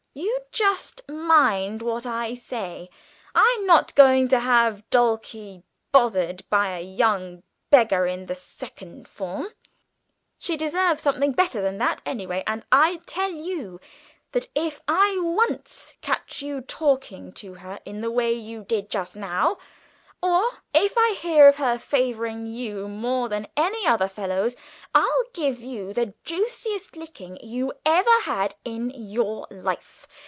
[0.13, 2.89] "You just mind what I say.
[3.33, 9.53] I'm not going to have Dulcie bothered by a young beggar in the second form;
[10.37, 13.79] she deserves something better than that, anyway, and I tell you
[14.33, 19.15] that if I once catch you talking to her in the way you did just
[19.15, 19.59] now,
[20.23, 24.55] or if I hear of her favouring you more than any other fellows,
[24.93, 30.07] I'll give you the very juiciest licking you ever had in your life.